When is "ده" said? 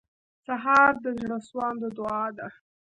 2.37-2.47